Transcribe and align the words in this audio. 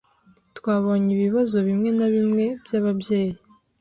Twabonye 0.57 1.09
ibibazo 1.15 1.57
bimwe 1.67 1.89
na 1.97 2.07
bimwe 2.13 2.45
byababyeyi. 2.63 3.33